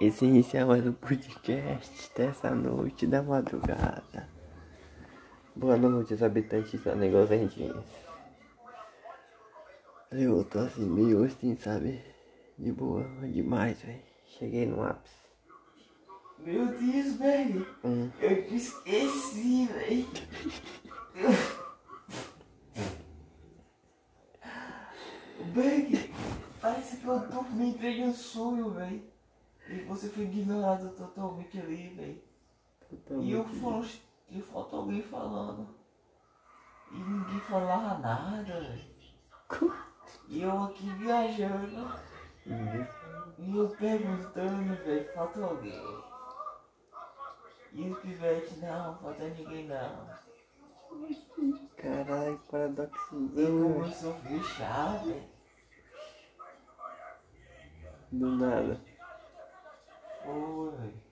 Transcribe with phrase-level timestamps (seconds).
[0.00, 4.28] Esse inicia mais um podcast dessa noite da madrugada.
[5.56, 7.84] Boa noite, os habitantes da Negozendinhas.
[10.12, 12.00] Eu tô assim, meio assim, sabe?
[12.56, 14.00] De boa, demais, velho.
[14.24, 15.16] Cheguei no ápice.
[16.38, 17.66] Meu Deus, velho.
[17.84, 18.08] Hum.
[18.20, 20.06] Eu te esqueci, velho.
[25.52, 26.14] Bang,
[26.60, 29.17] parece que eu tô me entreguei um sonho, velho.
[29.68, 32.22] E você foi ignorado totalmente ali, velho.
[33.20, 33.84] E eu falo,
[34.30, 35.68] e falta alguém falando.
[36.90, 38.98] E ninguém falava nada, velho.
[40.28, 41.92] E eu aqui viajando.
[43.38, 46.02] E eu perguntando, velho, falta alguém.
[47.72, 50.08] E o pivete, não, falta ninguém não.
[51.76, 53.74] Caralho, E paradoxozão, velho.
[53.74, 55.28] começou a fechar, velho.
[58.10, 58.80] Do nada.
[60.24, 61.02] Foi, velho.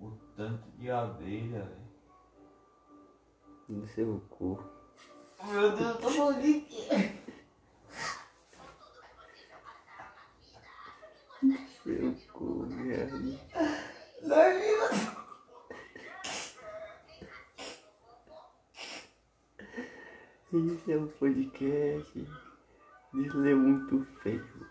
[0.00, 0.10] O
[0.40, 1.90] tanto de abelha, velho.
[3.68, 4.58] No seu cu.
[5.44, 7.12] Meu Deus, eu tô falando de quê?
[11.82, 13.18] Seu cu, merda.
[14.22, 15.10] Dormindo.
[20.74, 22.28] Esse é um podcast
[23.12, 24.66] de ler muito feio.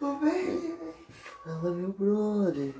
[0.00, 0.96] O velho,
[1.44, 2.74] Fala, meu brother.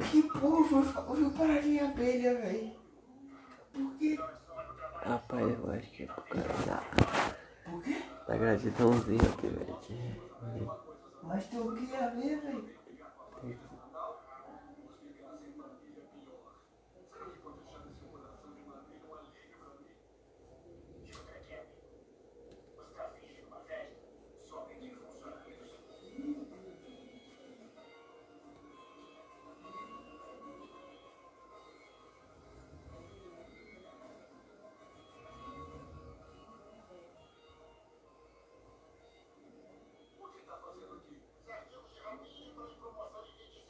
[0.00, 2.72] Que foi, foi parar de abelha, velho?
[3.72, 4.18] Por quê?
[5.04, 6.82] Rapaz, eu acho que é por causa da,
[7.70, 8.02] Por quê?
[8.26, 10.20] da gratidãozinha, pivete.
[11.22, 12.76] Mas tem o que a ver, velho?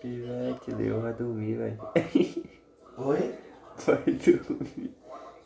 [0.00, 1.78] Pivete, deu, vai dormir, velho.
[2.98, 3.38] Oi?
[3.86, 4.96] Vai dormir.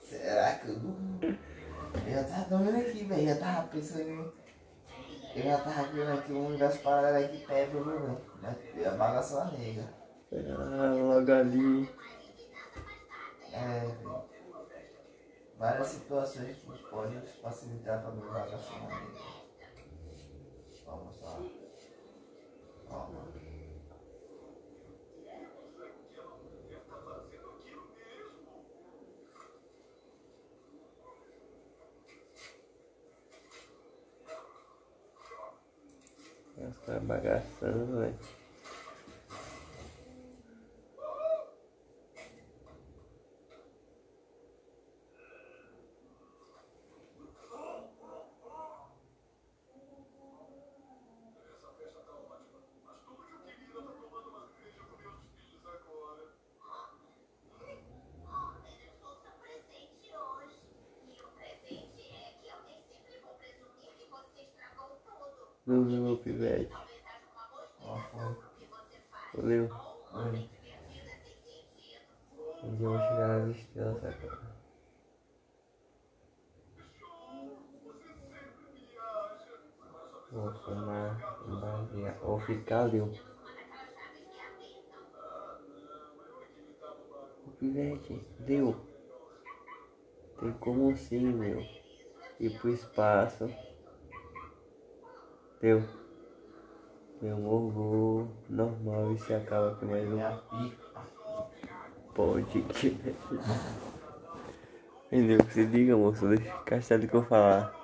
[0.00, 1.20] Será que eu durmo?
[1.22, 3.22] Eu já tava dormindo aqui, velho.
[3.22, 4.32] Eu já tava pensando em.
[5.36, 8.18] Eu já tava vendo aqui um das paradas aqui perto, viu, velho?
[8.42, 9.88] Já- Já bagaçou a nega.
[10.32, 11.88] Ah, logo ali.
[13.52, 14.24] É, velho.
[15.58, 19.40] Várias situações que podem facilitar pra me bagaçar a nega.
[20.86, 21.38] Vamos lá.
[36.60, 38.14] Nossa, tá bagaçando, velho.
[58.82, 60.60] Eu sou seu presente hoje.
[61.08, 65.59] E o presente é que eu nem sempre vou presumir que você estragou tudo.
[65.59, 65.59] Dormiu, meu pivete.
[65.59, 65.59] Talvez haja uma boa Ó, foi.
[65.59, 66.90] explicação pro que você faz.
[69.34, 69.70] Valeu.
[70.12, 70.32] Oi.
[70.32, 72.02] Minha vida sem sentido.
[72.64, 74.50] Um dia eu vou chegar nas estrelas agora.
[80.32, 82.18] Vou fumar, basear.
[82.24, 83.00] Ou ficar ali.
[83.00, 83.10] O
[87.58, 88.74] pivete, deu.
[90.40, 91.64] Tem como sim, meu.
[92.40, 93.48] Ir pro espaço.
[95.60, 95.82] Deu.
[97.20, 100.72] Meu morro normal e se acaba com mais um.
[102.14, 102.96] Pode que.
[105.12, 105.44] Entendeu?
[105.50, 106.26] Se liga, moço.
[106.28, 107.78] Deixa castelo que eu falar.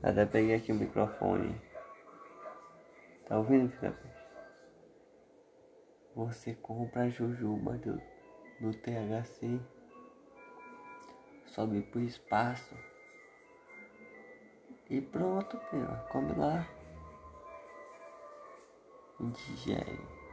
[0.00, 1.60] Até peguei aqui o microfone.
[3.26, 3.98] Tá ouvindo, filha?
[6.14, 8.00] Você compra jujuba do,
[8.60, 9.58] do THC.
[11.46, 12.72] Sobe pro espaço.
[14.88, 16.06] E pronto, pera.
[16.10, 16.66] Come lá.
[19.18, 20.25] Digere.